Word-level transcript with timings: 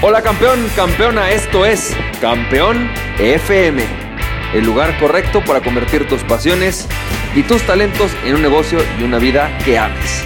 Hola 0.00 0.22
campeón, 0.22 0.64
campeona, 0.76 1.32
esto 1.32 1.66
es 1.66 1.92
Campeón 2.20 2.88
FM, 3.18 3.82
el 4.54 4.64
lugar 4.64 4.96
correcto 5.00 5.42
para 5.44 5.60
convertir 5.60 6.06
tus 6.06 6.22
pasiones 6.22 6.86
y 7.34 7.42
tus 7.42 7.62
talentos 7.62 8.12
en 8.24 8.36
un 8.36 8.42
negocio 8.42 8.78
y 9.00 9.02
una 9.02 9.18
vida 9.18 9.50
que 9.64 9.76
ames. 9.76 10.22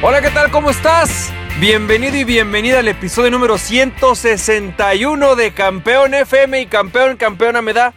Hola, 0.00 0.22
¿qué 0.22 0.30
tal? 0.30 0.50
¿Cómo 0.50 0.70
estás? 0.70 1.30
Bienvenido 1.60 2.16
y 2.16 2.24
bienvenida 2.24 2.78
al 2.78 2.88
episodio 2.88 3.30
número 3.30 3.58
161 3.58 5.36
de 5.36 5.52
Campeón 5.52 6.14
FM 6.14 6.62
y 6.62 6.66
Campeón, 6.68 7.18
campeona, 7.18 7.60
me 7.60 7.74
da 7.74 7.92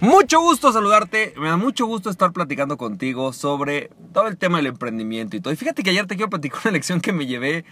mucho 0.00 0.40
gusto 0.40 0.72
saludarte, 0.72 1.32
me 1.36 1.46
da 1.46 1.56
mucho 1.56 1.86
gusto 1.86 2.10
estar 2.10 2.32
platicando 2.32 2.76
contigo 2.76 3.32
sobre 3.32 3.90
todo 4.12 4.26
el 4.26 4.36
tema 4.36 4.56
del 4.56 4.66
emprendimiento 4.66 5.36
y 5.36 5.40
todo. 5.40 5.54
Y 5.54 5.56
fíjate 5.56 5.84
que 5.84 5.90
ayer 5.90 6.08
te 6.08 6.16
quiero 6.16 6.28
platicar 6.28 6.58
una 6.64 6.72
lección 6.72 7.00
que 7.00 7.12
me 7.12 7.26
llevé 7.26 7.64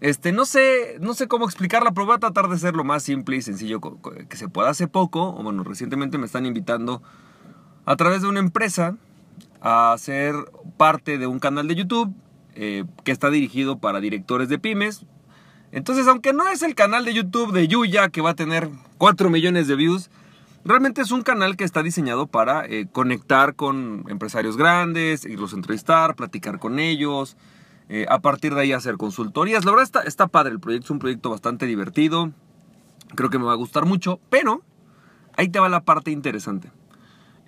este, 0.00 0.32
no 0.32 0.44
sé, 0.44 0.98
no 1.00 1.14
sé 1.14 1.26
cómo 1.26 1.46
explicarla, 1.46 1.92
pero 1.92 2.06
voy 2.06 2.16
a 2.16 2.18
tratar 2.18 2.48
de 2.48 2.58
ser 2.58 2.74
lo 2.74 2.84
más 2.84 3.02
simple 3.02 3.36
y 3.36 3.42
sencillo 3.42 3.80
que 4.28 4.36
se 4.36 4.48
pueda. 4.48 4.70
Hace 4.70 4.88
poco, 4.88 5.30
o 5.30 5.42
bueno, 5.42 5.64
recientemente 5.64 6.18
me 6.18 6.26
están 6.26 6.44
invitando 6.44 7.02
a 7.86 7.96
través 7.96 8.22
de 8.22 8.28
una 8.28 8.40
empresa 8.40 8.96
a 9.60 9.94
ser 9.98 10.34
parte 10.76 11.18
de 11.18 11.26
un 11.26 11.38
canal 11.38 11.66
de 11.66 11.76
YouTube 11.76 12.14
eh, 12.54 12.84
que 13.04 13.12
está 13.12 13.30
dirigido 13.30 13.78
para 13.78 14.00
directores 14.00 14.48
de 14.48 14.58
pymes. 14.58 15.06
Entonces, 15.72 16.06
aunque 16.08 16.32
no 16.32 16.48
es 16.48 16.62
el 16.62 16.74
canal 16.74 17.04
de 17.04 17.14
YouTube 17.14 17.52
de 17.52 17.68
Yuya 17.68 18.08
que 18.10 18.20
va 18.20 18.30
a 18.30 18.34
tener 18.34 18.68
4 18.98 19.30
millones 19.30 19.66
de 19.66 19.76
views, 19.76 20.10
realmente 20.64 21.00
es 21.02 21.10
un 21.10 21.22
canal 21.22 21.56
que 21.56 21.64
está 21.64 21.82
diseñado 21.82 22.26
para 22.26 22.66
eh, 22.66 22.86
conectar 22.90 23.54
con 23.54 24.04
empresarios 24.08 24.56
grandes, 24.56 25.24
irlos 25.24 25.52
a 25.52 25.56
entrevistar, 25.56 26.16
platicar 26.16 26.58
con 26.58 26.78
ellos, 26.78 27.36
eh, 27.88 28.06
a 28.08 28.20
partir 28.20 28.54
de 28.54 28.62
ahí 28.62 28.72
hacer 28.72 28.96
consultorías. 28.96 29.64
La 29.64 29.70
verdad 29.70 29.84
está, 29.84 30.00
está 30.02 30.26
padre 30.26 30.52
el 30.52 30.60
proyecto, 30.60 30.86
es 30.86 30.90
un 30.90 30.98
proyecto 30.98 31.30
bastante 31.30 31.66
divertido. 31.66 32.32
Creo 33.14 33.30
que 33.30 33.38
me 33.38 33.44
va 33.44 33.52
a 33.52 33.56
gustar 33.56 33.86
mucho, 33.86 34.20
pero 34.28 34.62
ahí 35.36 35.48
te 35.48 35.60
va 35.60 35.68
la 35.68 35.84
parte 35.84 36.10
interesante. 36.10 36.70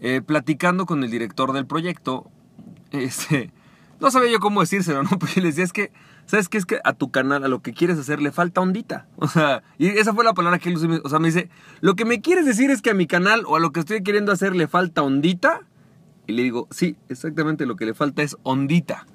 Eh, 0.01 0.23
platicando 0.25 0.87
con 0.87 1.03
el 1.03 1.11
director 1.11 1.53
del 1.53 1.67
proyecto, 1.67 2.31
este, 2.93 3.53
no 4.01 4.11
sabía 4.11 4.31
yo 4.31 4.39
cómo 4.39 4.61
decírselo, 4.61 5.03
¿no? 5.03 5.11
Porque 5.19 5.41
le 5.41 5.49
decía, 5.49 5.65
es 5.65 5.73
que, 5.73 5.93
¿sabes 6.27 6.49
qué? 6.49 6.59
Es 6.59 6.67
que 6.67 6.81
a 6.85 6.93
tu 6.93 7.11
canal, 7.11 7.43
a 7.45 7.49
lo 7.49 7.61
que 7.63 7.73
quieres 7.73 7.99
hacer, 7.99 8.23
le 8.23 8.31
falta 8.31 8.61
ondita. 8.61 9.09
O 9.17 9.27
sea, 9.27 9.63
y 9.77 9.89
esa 9.89 10.15
fue 10.15 10.25
la 10.25 10.35
palabra 10.35 10.59
que 10.59 10.69
él 10.69 10.79
me 10.79 11.27
dice, 11.27 11.51
lo 11.81 11.97
que 11.97 12.05
me 12.05 12.21
quieres 12.21 12.47
decir 12.47 12.71
es 12.71 12.81
que 12.81 12.91
a 12.91 12.95
mi 12.95 13.07
canal 13.07 13.43
o 13.47 13.57
a 13.57 13.61
lo 13.61 13.73
que 13.73 13.81
estoy 13.81 14.03
queriendo 14.03 14.31
hacer 14.31 14.55
le 14.55 14.69
falta 14.69 15.03
ondita. 15.03 15.63
Y 16.29 16.33
le 16.35 16.43
digo, 16.43 16.69
sí, 16.71 16.97
exactamente 17.09 17.65
lo 17.65 17.77
que 17.77 17.87
le 17.87 17.95
falta 17.95 18.23
es 18.23 18.37
ondita. 18.43 19.07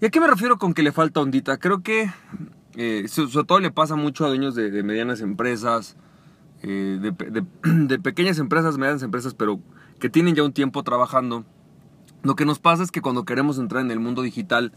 ¿Y 0.00 0.06
a 0.06 0.10
qué 0.10 0.18
me 0.18 0.26
refiero 0.26 0.58
con 0.58 0.72
que 0.72 0.82
le 0.82 0.92
falta 0.92 1.20
ondita? 1.20 1.58
Creo 1.58 1.82
que 1.82 2.10
eh, 2.76 3.06
sobre 3.08 3.44
todo 3.46 3.60
le 3.60 3.70
pasa 3.70 3.96
mucho 3.96 4.24
a 4.24 4.28
dueños 4.28 4.54
de, 4.54 4.82
medianas 4.82 5.20
empresas, 5.20 5.96
eh, 6.62 6.98
de, 7.62 7.98
pequeñas 7.98 8.38
empresas, 8.38 8.78
medianas 8.78 9.02
empresas, 9.02 9.34
pero 9.34 9.60
que 9.98 10.08
tienen 10.08 10.34
ya 10.34 10.42
un 10.42 10.54
tiempo 10.54 10.82
trabajando. 10.84 11.44
Lo 12.22 12.34
que 12.34 12.46
nos 12.46 12.58
pasa 12.58 12.82
es 12.82 12.90
que 12.90 13.02
cuando 13.02 13.26
queremos 13.26 13.58
entrar 13.58 13.84
en 13.84 13.90
el 13.90 14.00
mundo 14.00 14.22
digital, 14.22 14.72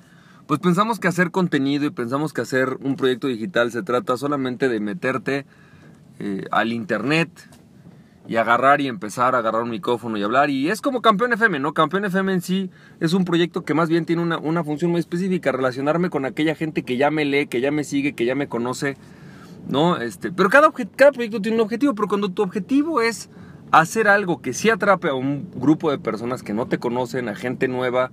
pues 0.45 0.59
pensamos 0.59 0.99
que 0.99 1.07
hacer 1.07 1.31
contenido 1.31 1.85
y 1.85 1.89
pensamos 1.89 2.33
que 2.33 2.41
hacer 2.41 2.77
un 2.81 2.97
proyecto 2.97 3.27
digital 3.27 3.71
se 3.71 3.81
trata 3.81 4.17
solamente 4.17 4.67
de 4.67 4.81
meterte 4.81 5.45
eh, 6.19 6.45
al 6.51 6.73
internet, 6.73 7.29
y 8.27 8.37
agarrar 8.37 8.79
y 8.79 8.87
empezar 8.87 9.35
a 9.35 9.39
agarrar 9.39 9.63
un 9.63 9.69
micrófono 9.69 10.17
y 10.17 10.23
hablar. 10.23 10.49
Y 10.49 10.69
es 10.69 10.81
como 10.81 11.01
Campeón 11.01 11.33
FM, 11.33 11.59
¿no? 11.59 11.73
Campeón 11.73 12.05
FM 12.05 12.33
en 12.33 12.41
sí 12.41 12.69
es 12.99 13.13
un 13.13 13.25
proyecto 13.25 13.65
que 13.65 13.73
más 13.73 13.89
bien 13.89 14.05
tiene 14.05 14.21
una, 14.21 14.63
función 14.63 14.91
muy 14.91 14.99
específica, 14.99 15.51
relacionarme 15.51 16.09
con 16.09 16.25
aquella 16.25 16.55
gente 16.55 16.83
que 16.83 16.97
ya 16.97 17.11
me 17.11 17.25
lee, 17.25 17.47
que 17.47 17.61
ya 17.61 17.71
me 17.71 17.83
sigue, 17.83 18.13
que 18.13 18.25
ya 18.25 18.35
me 18.35 18.47
conoce, 18.47 18.95
¿no? 19.67 19.97
Este, 19.97 20.31
pero 20.31 20.49
cada, 20.49 20.71
cada 20.95 21.11
proyecto 21.11 21.41
tiene 21.41 21.57
un 21.57 21.61
objetivo, 21.61 21.93
pero 21.95 22.07
cuando 22.07 22.29
tu 22.29 22.41
objetivo 22.43 23.01
es 23.01 23.29
hacer 23.71 24.07
algo 24.07 24.41
que 24.41 24.53
sí 24.53 24.69
atrape 24.69 25.09
a 25.09 25.15
un 25.15 25.49
grupo 25.55 25.91
de 25.91 25.97
personas 25.97 26.43
que 26.43 26.53
no 26.53 26.67
te 26.67 26.77
conocen, 26.77 27.27
a 27.27 27.35
gente 27.35 27.67
nueva, 27.67 28.11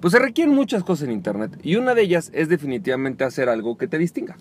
pues 0.00 0.12
se 0.12 0.18
requieren 0.18 0.54
muchas 0.54 0.84
cosas 0.84 1.08
en 1.08 1.12
Internet. 1.12 1.58
Y 1.62 1.76
una 1.76 1.94
de 1.94 2.02
ellas 2.02 2.30
es 2.34 2.48
definitivamente 2.48 3.24
hacer 3.24 3.48
algo 3.48 3.78
que 3.78 3.88
te 3.88 3.98
distinga. 3.98 4.36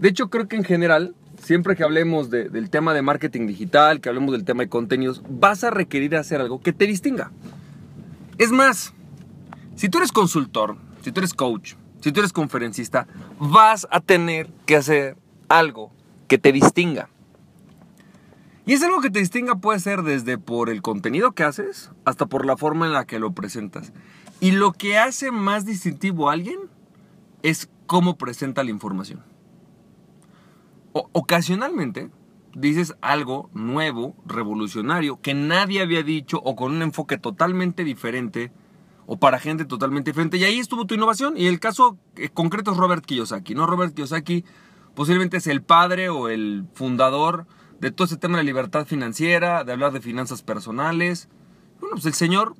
De 0.00 0.08
hecho, 0.08 0.28
creo 0.28 0.48
que 0.48 0.56
en 0.56 0.64
general 0.64 1.14
siempre 1.42 1.76
que 1.76 1.84
hablemos 1.84 2.30
del 2.30 2.70
tema 2.70 2.94
de 2.94 3.02
marketing 3.02 3.46
digital, 3.46 4.00
que 4.00 4.08
hablemos 4.08 4.32
del 4.32 4.44
tema 4.44 4.62
de 4.62 4.68
contenidos, 4.68 5.22
vas 5.28 5.64
a 5.64 5.70
requerir 5.70 6.16
hacer 6.16 6.40
algo 6.40 6.60
que 6.60 6.72
te 6.72 6.86
distinga. 6.86 7.30
Es 8.38 8.50
más, 8.50 8.92
si 9.74 9.88
tú 9.88 9.98
eres 9.98 10.12
consultor, 10.12 10.76
si 11.02 11.12
tú 11.12 11.20
eres 11.20 11.34
coach, 11.34 11.74
si 12.00 12.12
tú 12.12 12.20
eres 12.20 12.32
conferencista, 12.32 13.06
vas 13.38 13.86
a 13.90 14.00
tener 14.00 14.48
que 14.66 14.76
hacer 14.76 15.16
algo 15.48 15.92
que 16.28 16.38
te 16.38 16.52
distinga. 16.52 17.08
Y 18.66 18.72
ese 18.72 18.86
algo 18.86 19.00
que 19.00 19.10
te 19.10 19.20
distinga 19.20 19.56
puede 19.56 19.78
ser 19.78 20.02
desde 20.02 20.38
por 20.38 20.70
el 20.70 20.82
contenido 20.82 21.32
que 21.32 21.44
haces 21.44 21.90
hasta 22.04 22.26
por 22.26 22.44
la 22.44 22.56
forma 22.56 22.86
en 22.86 22.92
la 22.92 23.06
que 23.06 23.20
lo 23.20 23.32
presentas. 23.32 23.92
Y 24.40 24.50
lo 24.50 24.72
que 24.72 24.98
hace 24.98 25.30
más 25.30 25.64
distintivo 25.64 26.28
a 26.28 26.32
alguien 26.32 26.58
es 27.42 27.68
cómo 27.86 28.18
presenta 28.18 28.64
la 28.64 28.70
información 28.70 29.35
ocasionalmente 31.12 32.10
dices 32.54 32.94
algo 33.02 33.50
nuevo, 33.52 34.16
revolucionario, 34.24 35.20
que 35.20 35.34
nadie 35.34 35.82
había 35.82 36.02
dicho 36.02 36.40
o 36.42 36.56
con 36.56 36.72
un 36.72 36.82
enfoque 36.82 37.18
totalmente 37.18 37.84
diferente 37.84 38.50
o 39.06 39.18
para 39.18 39.38
gente 39.38 39.64
totalmente 39.64 40.10
diferente. 40.10 40.38
Y 40.38 40.44
ahí 40.44 40.58
estuvo 40.58 40.86
tu 40.86 40.94
innovación. 40.94 41.36
Y 41.36 41.46
el 41.46 41.60
caso 41.60 41.98
eh, 42.16 42.30
concreto 42.30 42.72
es 42.72 42.76
Robert 42.76 43.04
Kiyosaki. 43.04 43.54
¿no? 43.54 43.66
Robert 43.66 43.94
Kiyosaki 43.94 44.44
posiblemente 44.94 45.36
es 45.36 45.46
el 45.46 45.62
padre 45.62 46.08
o 46.08 46.28
el 46.28 46.64
fundador 46.72 47.46
de 47.78 47.90
todo 47.90 48.06
ese 48.06 48.16
tema 48.16 48.38
de 48.38 48.44
libertad 48.44 48.86
financiera, 48.86 49.62
de 49.62 49.72
hablar 49.72 49.92
de 49.92 50.00
finanzas 50.00 50.42
personales. 50.42 51.28
Bueno, 51.78 51.96
pues 51.96 52.06
el 52.06 52.14
señor 52.14 52.54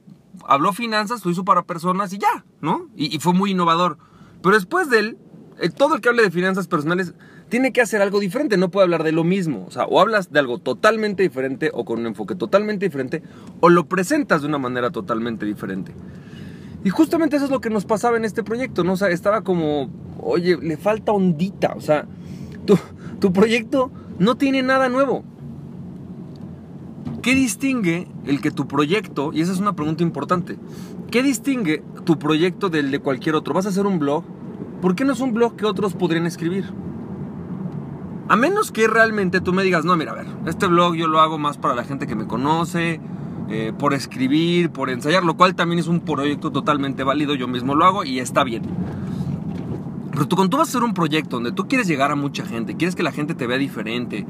habló 0.47 0.74
finanzas, 0.74 1.24
lo 1.24 1.30
hizo 1.30 1.44
para 1.44 1.62
personas 1.62 2.12
y 2.12 2.18
ya, 2.18 2.44
¿no? 2.60 2.88
Y, 2.94 3.18
fue 3.18 3.32
muy 3.32 3.53
innovador. 3.53 3.97
Pero 4.42 4.54
después 4.54 4.91
de 4.91 4.98
él, 4.98 5.18
eh, 5.58 5.70
todo 5.70 5.94
el 5.94 6.03
que 6.03 6.10
hable 6.10 6.22
de 6.22 6.30
finanzas 6.30 6.68
personales 6.68 7.14
tiene 7.48 7.72
que 7.72 7.80
hacer 7.80 8.02
algo 8.02 8.20
diferente, 8.20 8.56
no 8.56 8.70
puede 8.70 8.84
hablar 8.84 9.04
de 9.04 9.12
lo 9.12 9.24
mismo. 9.24 9.64
O 9.66 9.70
sea, 9.70 9.84
o 9.84 10.00
hablas 10.00 10.32
de 10.32 10.38
algo 10.38 10.58
totalmente 10.58 11.22
diferente 11.22 11.70
o 11.72 11.84
con 11.84 12.00
un 12.00 12.06
enfoque 12.06 12.34
totalmente 12.34 12.86
diferente, 12.86 13.22
o 13.60 13.68
lo 13.68 13.86
presentas 13.86 14.42
de 14.42 14.48
una 14.48 14.58
manera 14.58 14.90
totalmente 14.90 15.46
diferente. 15.46 15.92
Y 16.84 16.90
justamente 16.90 17.36
eso 17.36 17.46
es 17.46 17.50
lo 17.50 17.60
que 17.60 17.70
nos 17.70 17.84
pasaba 17.84 18.16
en 18.16 18.24
este 18.24 18.42
proyecto, 18.42 18.84
¿no? 18.84 18.92
O 18.92 18.96
sea, 18.96 19.08
estaba 19.08 19.42
como, 19.42 19.90
oye, 20.20 20.56
le 20.56 20.76
falta 20.76 21.12
ondita, 21.12 21.74
o 21.76 21.80
sea, 21.80 22.06
tu, 22.64 22.78
tu 23.20 23.32
proyecto 23.32 23.90
no 24.18 24.36
tiene 24.36 24.62
nada 24.62 24.88
nuevo. 24.88 25.24
¿Qué 27.22 27.34
distingue 27.34 28.06
el 28.24 28.40
que 28.40 28.52
tu 28.52 28.68
proyecto, 28.68 29.32
y 29.32 29.40
esa 29.40 29.52
es 29.52 29.58
una 29.58 29.74
pregunta 29.74 30.04
importante, 30.04 30.58
¿qué 31.10 31.24
distingue 31.24 31.82
tu 32.04 32.20
proyecto 32.20 32.68
del 32.68 32.92
de 32.92 33.00
cualquier 33.00 33.34
otro? 33.34 33.52
¿Vas 33.52 33.66
a 33.66 33.70
hacer 33.70 33.84
un 33.84 33.98
blog? 33.98 34.22
¿Por 34.80 34.94
qué 34.94 35.04
no 35.04 35.12
es 35.12 35.20
un 35.20 35.32
blog 35.34 35.56
que 35.56 35.66
otros 35.66 35.94
podrían 35.94 36.26
escribir? 36.26 36.66
A 38.28 38.34
menos 38.34 38.72
que 38.72 38.88
realmente 38.88 39.41
tú 39.41 39.53
me 39.53 39.62
digas, 39.62 39.84
no, 39.84 39.97
mira, 39.97 40.12
a 40.12 40.14
ver, 40.16 40.26
este 40.47 40.66
blog 40.66 40.97
yo 40.97 41.06
lo 41.06 41.20
hago 41.20 41.38
más 41.38 41.59
para 41.59 41.75
la 41.75 41.84
gente 41.84 42.09
que 42.09 42.16
me 42.16 42.26
conoce, 42.26 43.00
eh, 43.48 43.72
por 43.78 43.94
escribir, 43.94 44.70
por 44.70 44.91
ensayar, 44.91 45.25
lo 45.25 45.37
cual 45.37 45.54
también 45.54 45.78
es 45.78 45.87
un 45.87 46.00
proyecto 46.00 46.50
totalmente 46.50 47.04
válido, 47.04 47.36
yo 47.36 47.47
mismo 47.47 47.76
lo 47.76 47.84
hago 47.84 48.04
y 48.04 48.19
está 48.19 48.42
bien. 48.42 48.62
Pero 50.10 50.26
tú, 50.26 50.34
cuando 50.34 50.50
tú 50.50 50.56
vas 50.56 50.69
a 50.69 50.70
hacer 50.70 50.82
un 50.82 50.94
proyecto 50.94 51.36
donde 51.36 51.53
tú 51.53 51.69
quieres 51.69 51.86
llegar 51.86 52.10
a 52.10 52.16
mucha 52.16 52.44
gente, 52.44 52.76
quieres 52.76 52.97
que 52.97 53.04
la 53.04 53.12
gente 53.12 53.36
te 53.36 53.47
vea 53.47 53.59
diferente, 53.59 54.26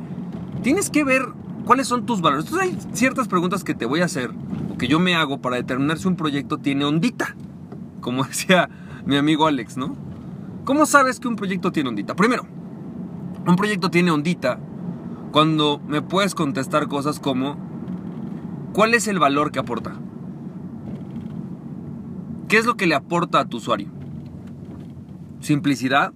tienes 0.62 0.90
que 0.90 1.02
ver 1.02 1.28
cuáles 1.64 1.86
son 1.86 2.04
tus 2.04 2.20
valores. 2.20 2.44
Entonces 2.44 2.68
hay 2.68 2.94
ciertas 2.94 3.28
preguntas 3.28 3.64
que 3.64 3.74
te 3.74 3.86
voy 3.86 4.02
a 4.02 4.04
hacer, 4.04 4.30
o 4.70 4.76
que 4.76 4.88
yo 4.88 5.00
me 5.00 5.14
hago 5.14 5.40
para 5.40 5.56
determinar 5.56 5.96
si 5.96 6.06
un 6.06 6.16
proyecto 6.16 6.58
tiene 6.58 6.84
ondita, 6.84 7.34
como 8.02 8.24
decía 8.26 8.68
mi 9.06 9.16
amigo 9.16 9.46
Alex, 9.46 9.78
¿no? 9.78 9.96
¿Cómo 10.64 10.84
sabes 10.84 11.18
que 11.18 11.28
un 11.28 11.36
proyecto 11.36 11.72
tiene 11.72 11.88
ondita? 11.88 12.14
Primero, 12.14 12.46
un 13.46 13.56
proyecto 13.56 13.90
tiene 13.90 14.10
ondita 14.10 14.58
cuando 15.30 15.78
me 15.86 16.02
puedes 16.02 16.34
contestar 16.34 16.88
cosas 16.88 17.20
como, 17.20 17.56
¿cuál 18.72 18.94
es 18.94 19.06
el 19.06 19.18
valor 19.18 19.52
que 19.52 19.58
aporta? 19.58 19.96
¿Qué 22.48 22.58
es 22.58 22.66
lo 22.66 22.76
que 22.76 22.86
le 22.86 22.94
aporta 22.94 23.40
a 23.40 23.44
tu 23.46 23.58
usuario? 23.58 23.88
¿Simplicidad? 25.40 26.12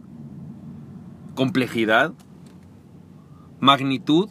¿Complejidad? 1.34 2.12
¿Magnitud? 3.60 4.28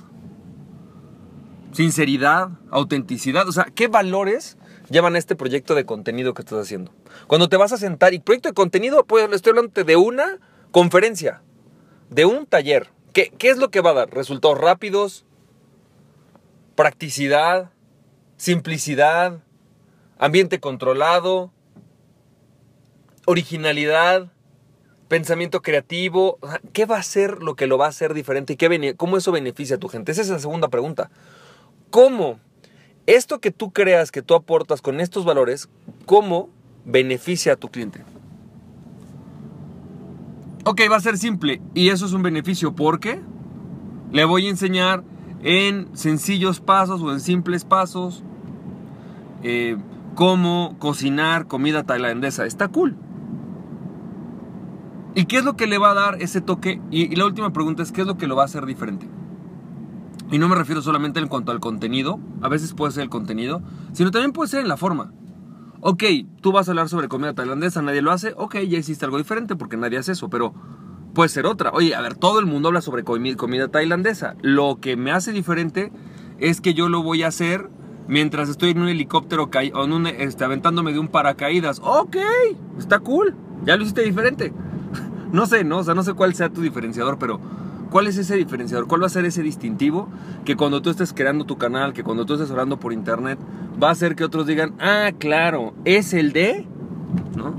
¿Sinceridad? 1.72 2.50
¿Autenticidad? 2.72 3.48
O 3.48 3.52
sea, 3.52 3.66
¿qué 3.76 3.88
valores 3.88 4.58
llevan 4.90 5.16
a 5.16 5.20
este 5.20 5.36
proyecto 5.36 5.76
de 5.76 5.86
contenido 5.86 6.34
que 6.34 6.42
estás 6.42 6.60
haciendo? 6.60 6.94
Cuando 7.28 7.48
te 7.48 7.58
vas 7.58 7.72
a 7.72 7.78
sentar, 7.78 8.14
y 8.14 8.20
proyecto 8.20 8.50
de 8.50 8.56
contenido, 8.56 9.06
pues 9.06 9.30
estoy 9.32 9.52
hablando 9.52 9.84
de 9.84 9.96
una 9.96 10.40
conferencia, 10.72 11.44
de 12.10 12.26
un 12.26 12.46
taller, 12.46 12.90
¿qué, 13.14 13.32
es 13.40 13.58
lo 13.58 13.70
que 13.70 13.82
va 13.82 13.92
a 13.92 13.94
dar? 13.94 14.10
Resultados 14.12 14.58
rápidos, 14.58 15.26
practicidad, 16.76 17.72
simplicidad, 18.38 19.44
ambiente 20.18 20.60
controlado, 20.60 21.52
originalidad, 23.26 24.32
pensamiento 25.08 25.62
creativo. 25.62 26.40
¿Qué 26.74 26.86
va 26.86 26.98
a 26.98 27.04
ser 27.04 27.44
lo 27.44 27.56
que 27.56 27.68
lo 27.68 27.78
va 27.78 27.86
a 27.86 27.90
hacer 27.90 28.14
diferente 28.14 28.54
y 28.54 28.56
qué 28.56 28.96
cómo 28.98 29.18
eso 29.18 29.32
beneficia 29.32 29.76
a 29.76 29.80
tu 29.80 29.88
gente? 29.88 30.12
Esa 30.12 30.22
es 30.22 30.30
la 30.30 30.40
segunda 30.40 30.70
pregunta. 30.70 31.12
¿Cómo 31.90 32.40
esto 33.06 33.40
que 33.40 33.52
tú 33.52 33.72
creas 33.72 34.12
que 34.12 34.22
tú 34.22 34.36
aportas 34.36 34.82
con 34.82 35.00
estos 35.00 35.26
valores, 35.26 35.70
cómo 36.06 36.50
beneficia 36.86 37.54
a 37.54 37.56
tu 37.56 37.70
cliente? 37.70 38.04
Ok, 40.72 40.82
va 40.92 40.98
a 40.98 41.00
ser 41.00 41.18
simple 41.18 41.64
y 41.74 41.90
eso 41.90 42.06
es 42.06 42.14
un 42.14 42.22
beneficio 42.22 42.76
porque 42.76 43.20
le 44.12 44.24
voy 44.24 44.46
a 44.46 44.52
enseñar 44.52 45.04
en 45.42 45.90
sencillos 45.98 46.60
pasos 46.60 47.02
o 47.02 47.12
en 47.12 47.22
simples 47.22 47.66
pasos 47.66 48.24
eh, 49.42 49.78
cómo 50.14 50.76
cocinar 50.78 51.48
comida 51.48 51.86
tailandesa. 51.86 52.46
Está 52.46 52.68
cool. 52.68 52.96
¿Y 55.16 55.26
qué 55.26 55.38
es 55.38 55.44
lo 55.44 55.56
que 55.58 55.66
le 55.66 55.80
va 55.80 55.90
a 55.90 55.96
dar 55.96 56.22
ese 56.22 56.40
toque? 56.40 56.80
Y, 56.92 57.16
la 57.16 57.26
última 57.26 57.52
pregunta 57.52 57.82
es, 57.82 57.92
¿qué 57.92 58.02
es 58.02 58.08
lo 58.08 58.20
que 58.20 58.28
lo 58.28 58.36
va 58.36 58.44
a 58.44 58.46
hacer 58.46 58.68
diferente? 58.68 59.10
Y 60.30 60.38
no 60.38 60.50
me 60.50 60.56
refiero 60.56 60.84
solamente 60.84 61.20
en 61.20 61.30
cuanto 61.30 61.52
al 61.52 61.60
contenido, 61.60 62.20
a 62.44 62.48
veces 62.48 62.76
puede 62.76 62.92
ser 62.92 63.02
el 63.02 63.10
contenido, 63.10 63.64
sino 63.94 64.12
también 64.12 64.34
puede 64.34 64.50
ser 64.50 64.62
en 64.62 64.68
la 64.68 64.78
forma. 64.78 65.14
Ok, 65.82 66.04
tú 66.42 66.52
vas 66.52 66.68
a 66.68 66.72
hablar 66.72 66.90
sobre 66.90 67.08
comida 67.08 67.34
tailandesa, 67.34 67.82
nadie 67.82 68.02
lo 68.02 68.12
hace, 68.12 68.34
ok, 68.36 68.58
ya 68.68 68.78
existe 68.78 69.06
algo 69.06 69.18
diferente 69.18 69.56
porque 69.56 69.78
nadie 69.78 69.98
hace 69.98 70.12
eso, 70.12 70.30
pero 70.30 70.54
puede 71.14 71.30
ser 71.30 71.46
otra. 71.46 71.72
Oye, 71.72 71.96
a 71.96 72.02
ver, 72.02 72.16
todo 72.16 72.40
el 72.40 72.46
mundo 72.46 72.68
habla 72.68 72.82
sobre 72.82 73.04
comida 73.04 73.68
tailandesa. 73.70 74.36
Lo 74.42 74.80
que 74.82 74.98
me 74.98 75.12
hace 75.12 75.32
diferente 75.32 75.92
es 76.38 76.60
que 76.60 76.74
yo 76.74 76.90
lo 76.90 77.02
voy 77.02 77.24
a 77.24 77.28
hacer 77.28 77.70
mientras 78.10 78.50
estoy 78.50 78.72
en 78.72 78.82
un 78.82 78.90
helicóptero 78.90 79.50
o 79.74 79.84
en 79.86 80.08
este, 80.08 80.44
aventándome 80.44 80.92
de 80.92 81.00
un 81.00 81.08
paracaídas. 81.08 81.80
Ok, 81.82 82.18
está 82.78 83.00
cool, 83.00 83.36
ya 83.64 83.78
lo 83.78 83.84
hiciste 83.84 84.02
diferente. 84.02 84.52
no 85.32 85.46
sé, 85.46 85.64
¿no? 85.64 85.78
O 85.78 85.84
sea, 85.86 85.94
no 85.94 86.04
sé 86.04 86.14
cuál 86.14 86.36
sea 86.36 86.50
tu 86.50 86.62
diferenciador, 86.62 87.18
pero 87.18 87.40
¿cuál 87.90 88.08
es 88.08 88.18
ese 88.18 88.36
diferenciador? 88.36 88.88
¿Cuál 88.88 89.02
va 89.02 89.08
a 89.08 89.10
ser 89.10 89.26
ese 89.26 89.44
distintivo 89.44 90.08
que 90.46 90.56
cuando 90.56 90.82
tú 90.82 90.90
estés 90.90 91.14
creando 91.14 91.46
tu 91.46 91.58
canal, 91.58 91.94
que 91.94 92.04
cuando 92.04 92.26
tú 92.26 92.34
estés 92.34 92.52
hablando 92.52 92.80
por 92.80 92.94
internet, 92.94 93.40
va 93.82 93.90
a 93.90 93.92
hacer 93.92 94.16
que 94.16 94.24
otros 94.24 94.48
digan, 94.48 94.74
ah, 94.80 95.12
claro, 95.18 95.74
es 95.86 96.14
el 96.14 96.34
de, 96.34 96.66
¿no? 97.36 97.54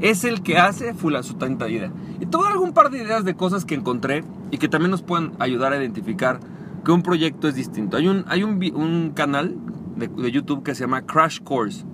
Es 0.00 0.24
el 0.24 0.42
que 0.42 0.58
hace 0.58 0.94
tanta 1.38 1.68
idea. 1.68 1.90
Y 2.20 2.26
te 2.26 2.36
voy 2.36 2.46
a 2.46 2.48
dar 2.48 2.52
algún 2.52 2.72
par 2.72 2.90
de 2.90 3.02
ideas 3.02 3.24
de 3.24 3.34
cosas 3.34 3.64
que 3.64 3.74
encontré 3.74 4.24
y 4.50 4.58
que 4.58 4.68
también 4.68 4.90
nos 4.90 5.02
pueden 5.02 5.32
ayudar 5.38 5.72
a 5.72 5.76
identificar 5.76 6.40
que 6.84 6.92
un 6.92 7.02
proyecto 7.02 7.48
es 7.48 7.54
distinto. 7.54 7.96
Hay 7.96 8.08
un, 8.08 8.24
hay 8.28 8.42
un, 8.42 8.62
un 8.74 9.10
canal 9.10 9.56
de, 9.96 10.30
YouTube 10.30 10.62
que 10.62 10.74
se 10.74 10.82
llama 10.82 11.02
Crash 11.02 11.40
Course. 11.40 11.84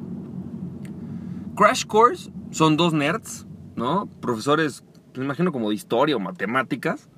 Crash 1.57 1.87
Course 1.87 2.31
son 2.51 2.77
dos 2.77 2.93
nerds, 2.93 3.47
¿no? 3.77 4.07
Profesores, 4.21 4.85
me 5.17 5.25
imagino 5.25 5.53
como 5.53 5.69
de 5.71 5.77
historia 5.77 6.17
o 6.17 6.21
matemáticas, 6.21 7.09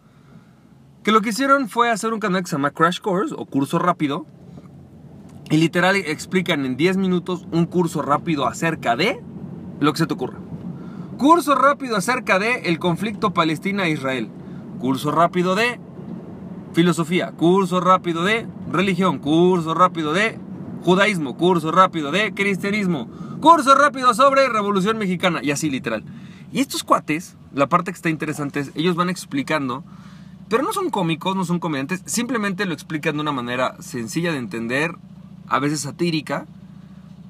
que 1.05 1.13
lo 1.13 1.21
que 1.21 1.29
hicieron 1.29 1.69
fue 1.69 1.91
hacer 1.91 2.13
un 2.13 2.19
canal 2.19 2.43
que 2.43 2.49
se 2.49 2.57
llama 2.57 2.71
Crash 2.71 2.99
Course 2.99 3.35
o 3.37 3.45
curso 3.45 3.79
rápido. 3.79 4.27
Y 5.51 5.59
literal 5.59 5.97
explican 5.97 6.65
en 6.65 6.77
10 6.77 6.97
minutos 6.97 7.47
un 7.53 7.67
curso 7.67 8.01
rápido 8.01 8.47
acerca 8.47 8.97
de 8.97 9.21
lo 9.81 9.93
que 9.93 9.99
se 9.99 10.07
te 10.07 10.15
ocurra. 10.15 10.39
Curso 11.19 11.55
rápido 11.55 11.97
acerca 11.97 12.39
de 12.39 12.63
el 12.65 12.79
conflicto 12.79 13.35
Palestina-Israel. 13.35 14.31
Curso 14.81 15.11
rápido 15.11 15.55
de 15.55 15.79
filosofía. 16.73 17.33
Curso 17.33 17.81
rápido 17.81 18.25
de 18.25 18.47
religión. 18.73 19.19
Curso 19.19 19.75
rápido 19.75 20.15
de 20.15 20.39
judaísmo, 20.85 21.37
curso 21.37 21.73
rápido 21.73 22.13
de 22.13 22.35
cristianismo, 22.35 23.09
curso 23.41 23.75
rápido 23.75 24.13
sobre 24.13 24.49
revolución 24.49 24.99
mexicana 24.99 25.41
y 25.43 25.51
así 25.51 25.71
literal. 25.71 26.05
Y 26.53 26.61
estos 26.61 26.85
cuates, 26.85 27.37
la 27.53 27.69
parte 27.69 27.91
que 27.91 27.97
está 27.97 28.11
interesante 28.11 28.61
es, 28.61 28.71
ellos 28.75 28.95
van 28.95 29.09
explicando, 29.09 29.83
pero 30.49 30.63
no 30.63 30.73
son 30.73 30.91
cómicos, 30.91 31.37
no 31.37 31.45
son 31.45 31.59
comediantes, 31.59 32.03
simplemente 32.07 32.67
lo 32.67 32.75
explican 32.75 33.15
de 33.15 33.23
una 33.23 33.33
manera 33.33 33.77
sencilla 33.81 34.33
de 34.33 34.39
entender, 34.39 34.95
a 35.49 35.59
veces 35.59 35.81
satírica, 35.81 36.47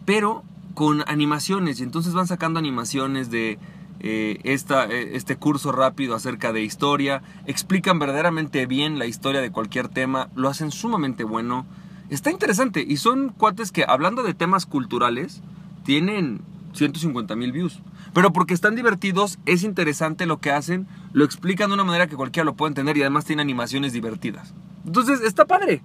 pero 0.05 0.43
con 0.75 1.03
animaciones. 1.07 1.81
Y 1.81 1.85
entonces 1.85 2.15
van 2.15 2.27
sacando 2.27 2.59
animaciones 2.59 3.31
de 3.31 3.59
eh, 4.01 4.41
esta, 4.45 4.87
eh, 4.87 5.17
este 5.17 5.37
curso 5.37 5.73
rápido 5.73 6.15
acerca 6.15 6.53
de 6.53 6.63
historia, 6.63 7.23
explican 7.47 7.99
verdaderamente 7.99 8.67
bien 8.67 8.99
la 8.99 9.07
historia 9.07 9.41
de 9.41 9.51
cualquier 9.51 9.89
tema, 9.89 10.29
lo 10.35 10.49
hacen 10.49 10.71
sumamente 10.71 11.25
bueno. 11.25 11.65
Está 12.11 12.31
interesante 12.31 12.85
y 12.87 12.99
son 12.99 13.31
cuates 13.31 13.73
que 13.73 13.85
hablando 13.89 14.23
de 14.23 14.35
temas 14.35 14.67
culturales 14.67 15.41
tienen 15.85 16.43
150 16.75 17.35
mil 17.37 17.53
views. 17.53 17.81
Pero 18.15 18.33
porque 18.33 18.55
están 18.55 18.77
divertidos, 18.77 19.39
es 19.45 19.65
interesante 19.65 20.25
lo 20.25 20.39
que 20.39 20.53
hacen, 20.53 20.87
lo 21.13 21.25
explican 21.25 21.69
de 21.69 21.75
una 21.75 21.85
manera 21.85 22.07
que 22.07 22.17
cualquiera 22.17 22.45
lo 22.45 22.55
puede 22.55 22.71
entender 22.71 22.97
y 22.97 23.01
además 23.03 23.25
tiene 23.25 23.43
animaciones 23.43 23.93
divertidas. 23.93 24.55
Entonces, 24.87 25.21
está 25.21 25.47
padre. 25.47 25.83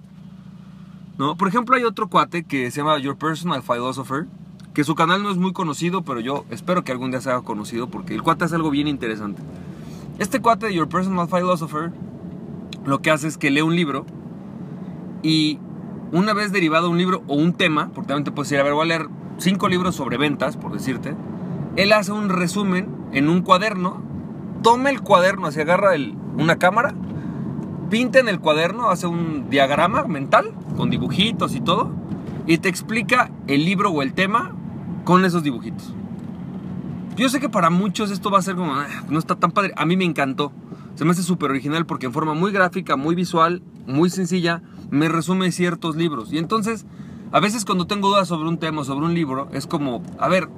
¿No? 1.18 1.36
Por 1.36 1.48
ejemplo, 1.48 1.76
hay 1.76 1.84
otro 1.84 2.08
cuate 2.08 2.44
que 2.44 2.70
se 2.70 2.78
llama 2.78 2.98
Your 2.98 3.16
Personal 3.16 3.62
Philosopher, 3.62 4.26
que 4.72 4.84
su 4.84 4.94
canal 4.94 5.22
no 5.22 5.30
es 5.30 5.36
muy 5.36 5.52
conocido, 5.52 6.02
pero 6.02 6.20
yo 6.20 6.46
espero 6.50 6.84
que 6.84 6.92
algún 6.92 7.10
día 7.10 7.20
se 7.20 7.30
haga 7.30 7.42
conocido 7.42 7.88
porque 7.90 8.14
el 8.14 8.22
cuate 8.22 8.44
hace 8.44 8.54
algo 8.54 8.70
bien 8.70 8.86
interesante. 8.86 9.42
Este 10.18 10.40
cuate 10.40 10.66
de 10.66 10.74
Your 10.74 10.88
Personal 10.88 11.28
Philosopher 11.28 11.90
lo 12.84 13.02
que 13.02 13.10
hace 13.10 13.26
es 13.26 13.36
que 13.36 13.50
lee 13.50 13.62
un 13.62 13.74
libro 13.74 14.06
y 15.22 15.58
una 16.12 16.32
vez 16.32 16.52
derivado 16.52 16.88
un 16.88 16.98
libro 16.98 17.22
o 17.26 17.34
un 17.34 17.52
tema, 17.52 17.90
porque 17.94 18.08
también 18.08 18.24
te 18.24 18.30
puedes 18.30 18.48
decir, 18.48 18.60
a 18.60 18.64
ver, 18.64 18.74
voy 18.74 18.84
a 18.84 18.86
leer 18.86 19.08
cinco 19.38 19.68
libros 19.68 19.96
sobre 19.96 20.16
ventas, 20.16 20.56
por 20.56 20.72
decirte, 20.72 21.14
él 21.82 21.94
hace 21.94 22.12
un 22.12 22.28
resumen 22.28 22.88
en 23.12 23.30
un 23.30 23.40
cuaderno, 23.40 24.02
toma 24.62 24.90
el 24.90 25.00
cuaderno, 25.00 25.50
se 25.50 25.62
agarra 25.62 25.92
una 26.36 26.58
cámara, 26.58 26.94
pinta 27.88 28.18
en 28.18 28.28
el 28.28 28.38
cuaderno, 28.38 28.90
hace 28.90 29.06
un 29.06 29.48
diagrama 29.48 30.04
mental 30.04 30.52
con 30.76 30.90
dibujitos 30.90 31.54
y 31.54 31.60
todo, 31.62 31.90
y 32.46 32.58
te 32.58 32.68
explica 32.68 33.30
el 33.46 33.64
libro 33.64 33.90
o 33.90 34.02
el 34.02 34.12
tema 34.12 34.52
con 35.04 35.24
esos 35.24 35.42
dibujitos. 35.42 35.94
Yo 37.16 37.30
sé 37.30 37.40
que 37.40 37.48
para 37.48 37.70
muchos 37.70 38.10
esto 38.10 38.30
va 38.30 38.38
a 38.38 38.42
ser 38.42 38.56
como, 38.56 38.74
ah, 38.74 38.86
no 39.08 39.18
está 39.18 39.36
tan 39.36 39.50
padre, 39.50 39.72
a 39.74 39.86
mí 39.86 39.96
me 39.96 40.04
encantó. 40.04 40.52
Se 40.96 41.06
me 41.06 41.12
hace 41.12 41.22
súper 41.22 41.50
original 41.50 41.86
porque 41.86 42.04
en 42.04 42.12
forma 42.12 42.34
muy 42.34 42.52
gráfica, 42.52 42.96
muy 42.96 43.14
visual, 43.14 43.62
muy 43.86 44.10
sencilla, 44.10 44.60
me 44.90 45.08
resume 45.08 45.50
ciertos 45.50 45.96
libros. 45.96 46.30
Y 46.30 46.36
entonces, 46.36 46.84
a 47.32 47.40
veces 47.40 47.64
cuando 47.64 47.86
tengo 47.86 48.08
dudas 48.08 48.28
sobre 48.28 48.48
un 48.50 48.58
tema, 48.58 48.84
sobre 48.84 49.06
un 49.06 49.14
libro, 49.14 49.48
es 49.52 49.66
como, 49.66 50.02
a 50.18 50.28
ver, 50.28 50.48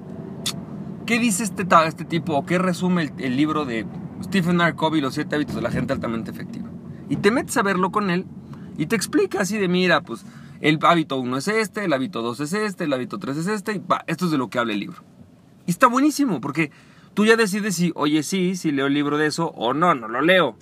¿qué 1.06 1.18
dice 1.18 1.44
este, 1.44 1.66
este 1.86 2.04
tipo 2.04 2.34
o 2.34 2.46
qué 2.46 2.58
resume 2.58 3.12
el, 3.18 3.36
libro 3.36 3.64
de 3.64 3.86
Stephen 4.22 4.60
R. 4.60 4.74
Covey, 4.74 5.00
Los 5.00 5.14
siete 5.14 5.36
hábitos 5.36 5.56
de 5.56 5.62
la 5.62 5.70
gente 5.70 5.92
altamente 5.92 6.30
efectiva? 6.30 6.68
Y 7.08 7.16
te 7.16 7.30
metes 7.30 7.56
a 7.56 7.62
verlo 7.62 7.90
con 7.90 8.10
él 8.10 8.26
y 8.78 8.86
te 8.86 8.96
explica 8.96 9.42
así 9.42 9.58
de, 9.58 9.68
mira, 9.68 10.02
pues 10.02 10.24
el 10.60 10.78
hábito 10.82 11.18
1 11.18 11.36
es 11.38 11.48
este, 11.48 11.84
el 11.84 11.92
hábito 11.92 12.22
2 12.22 12.40
es 12.40 12.52
este, 12.52 12.84
el 12.84 12.92
hábito 12.92 13.18
3 13.18 13.36
es 13.36 13.46
este, 13.48 13.74
y 13.74 13.78
va, 13.78 14.04
esto 14.06 14.26
es 14.26 14.30
de 14.30 14.38
lo 14.38 14.48
que 14.48 14.58
habla 14.58 14.72
el 14.72 14.80
libro. 14.80 15.02
Y 15.66 15.70
está 15.70 15.88
buenísimo 15.88 16.40
porque 16.40 16.70
tú 17.14 17.26
ya 17.26 17.36
decides 17.36 17.74
si, 17.74 17.92
oye, 17.94 18.22
sí, 18.22 18.56
si 18.56 18.72
leo 18.72 18.86
el 18.86 18.94
libro 18.94 19.18
de 19.18 19.26
eso 19.26 19.48
o 19.56 19.74
no, 19.74 19.94
no 19.94 20.08
lo 20.08 20.22
leo. 20.22 20.56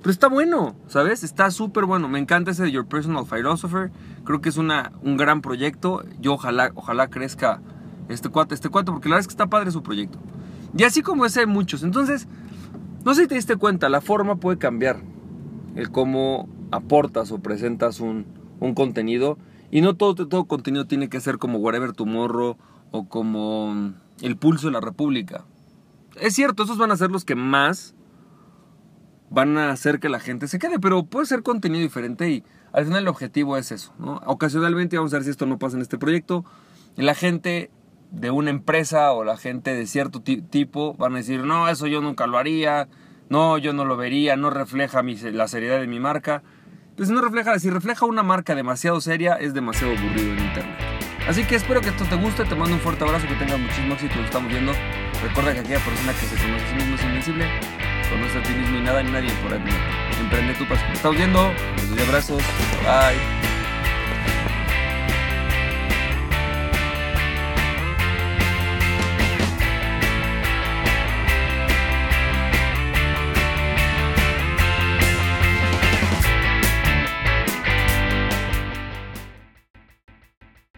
Pero 0.00 0.12
está 0.12 0.28
bueno, 0.28 0.76
¿sabes? 0.86 1.22
Está 1.22 1.50
súper 1.50 1.84
bueno. 1.84 2.08
Me 2.08 2.18
encanta 2.18 2.52
ese 2.52 2.62
de 2.62 2.70
Your 2.70 2.86
Personal 2.86 3.26
Philosopher. 3.26 3.90
Creo 4.24 4.40
que 4.40 4.48
es 4.48 4.56
una, 4.56 4.92
un 5.02 5.18
gran 5.18 5.42
proyecto. 5.42 6.02
Yo 6.20 6.32
ojalá, 6.34 6.70
ojalá 6.74 7.08
crezca 7.10 7.60
este 8.12 8.28
cuate, 8.28 8.54
este 8.54 8.68
cuate, 8.68 8.92
porque 8.92 9.08
la 9.08 9.16
verdad 9.16 9.22
es 9.22 9.26
que 9.28 9.32
está 9.32 9.46
padre 9.46 9.70
su 9.70 9.82
proyecto. 9.82 10.18
Y 10.76 10.84
así 10.84 11.02
como 11.02 11.26
ese 11.26 11.40
hay 11.40 11.46
muchos. 11.46 11.82
Entonces, 11.82 12.28
no 13.04 13.14
sé 13.14 13.22
si 13.22 13.28
te 13.28 13.34
diste 13.34 13.56
cuenta, 13.56 13.88
la 13.88 14.00
forma 14.00 14.36
puede 14.36 14.58
cambiar. 14.58 15.00
El 15.74 15.90
cómo 15.90 16.48
aportas 16.70 17.32
o 17.32 17.38
presentas 17.38 18.00
un, 18.00 18.26
un 18.60 18.74
contenido. 18.74 19.38
Y 19.70 19.80
no 19.80 19.94
todo, 19.94 20.26
todo 20.28 20.44
contenido 20.44 20.86
tiene 20.86 21.08
que 21.08 21.20
ser 21.20 21.38
como 21.38 21.58
Whatever 21.58 21.92
Tomorrow 21.92 22.56
o 22.90 23.08
como 23.08 23.92
El 24.20 24.36
Pulso 24.36 24.66
de 24.66 24.72
la 24.72 24.80
República. 24.80 25.44
Es 26.16 26.34
cierto, 26.34 26.64
esos 26.64 26.78
van 26.78 26.90
a 26.90 26.96
ser 26.96 27.10
los 27.10 27.24
que 27.24 27.36
más 27.36 27.94
van 29.30 29.56
a 29.56 29.70
hacer 29.70 30.00
que 30.00 30.08
la 30.08 30.18
gente 30.18 30.48
se 30.48 30.58
quede, 30.58 30.78
pero 30.80 31.04
puede 31.04 31.26
ser 31.26 31.42
contenido 31.42 31.82
diferente 31.82 32.28
y 32.28 32.44
al 32.72 32.84
final 32.84 33.02
el 33.02 33.08
objetivo 33.08 33.56
es 33.56 33.70
eso, 33.70 33.94
¿no? 33.98 34.20
Ocasionalmente 34.26 34.96
vamos 34.96 35.12
a 35.14 35.16
ver 35.16 35.24
si 35.24 35.30
esto 35.30 35.46
no 35.46 35.58
pasa 35.58 35.76
en 35.76 35.82
este 35.82 35.98
proyecto, 35.98 36.44
la 36.96 37.14
gente 37.14 37.70
de 38.10 38.30
una 38.30 38.50
empresa 38.50 39.12
o 39.12 39.24
la 39.24 39.36
gente 39.36 39.74
de 39.74 39.86
cierto 39.86 40.20
tipo 40.22 40.94
van 40.94 41.14
a 41.14 41.18
decir, 41.18 41.44
no, 41.44 41.68
eso 41.68 41.86
yo 41.86 42.00
nunca 42.00 42.26
lo 42.26 42.38
haría, 42.38 42.88
no, 43.28 43.58
yo 43.58 43.72
no 43.72 43.84
lo 43.84 43.96
vería, 43.96 44.36
no 44.36 44.50
refleja 44.50 45.02
mi, 45.02 45.16
la 45.16 45.48
seriedad 45.48 45.80
de 45.80 45.86
mi 45.86 46.00
marca. 46.00 46.42
Pues 46.96 47.08
no 47.10 47.20
refleja, 47.20 47.58
si 47.58 47.70
refleja 47.70 48.04
una 48.04 48.22
marca 48.22 48.54
demasiado 48.54 49.00
seria, 49.00 49.34
es 49.34 49.54
demasiado 49.54 49.92
aburrido 49.96 50.32
en 50.32 50.40
internet. 50.40 50.76
Así 51.28 51.44
que 51.44 51.54
espero 51.54 51.80
que 51.80 51.90
esto 51.90 52.04
te 52.04 52.16
guste, 52.16 52.44
te 52.44 52.54
mando 52.54 52.74
un 52.74 52.80
fuerte 52.80 53.04
abrazo, 53.04 53.26
que 53.26 53.34
tengas 53.34 53.58
muchísimo 53.58 53.94
éxito, 53.94 54.16
lo 54.16 54.24
estamos 54.24 54.50
viendo. 54.50 54.72
Recuerda 55.22 55.54
que 55.54 55.60
aquella 55.60 55.84
persona 55.84 56.12
que 56.12 56.26
se 56.26 56.36
conoce 56.36 56.64
a 56.64 56.68
sí 56.68 56.74
mismo 56.74 56.94
es 56.96 57.02
invencible 57.04 57.46
conoce 58.10 58.38
a 58.38 58.42
ti 58.42 58.52
mismo 58.52 58.78
y 58.78 58.82
nada 58.82 59.02
ni 59.02 59.10
nadie 59.12 59.30
por 59.42 59.52
ahí. 59.52 59.62
Emprende 60.20 60.54
tu 60.54 60.66
pasión. 60.66 60.90
Estamos 60.92 61.16
viendo. 61.16 61.52
Les 61.76 61.90
doy 61.90 62.00
abrazos. 62.00 62.42
Bye. 62.82 64.49